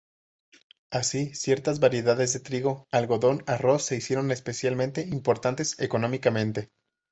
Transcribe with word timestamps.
Así 0.89 1.35
ciertas 1.35 1.79
variedades 1.79 2.33
de 2.33 2.39
trigo, 2.39 2.87
algodón, 2.91 3.43
arroz 3.45 3.83
se 3.83 3.97
hicieron 3.97 4.31
especialmente 4.31 5.01
importantes 5.01 5.79
económicamente. 5.79 6.71